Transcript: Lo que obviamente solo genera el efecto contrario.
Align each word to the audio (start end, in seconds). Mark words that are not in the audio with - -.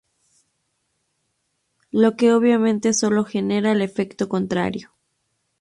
Lo 1.91 2.15
que 2.17 2.33
obviamente 2.33 2.91
solo 2.95 3.23
genera 3.23 3.71
el 3.71 3.83
efecto 3.83 4.27
contrario. 4.29 4.89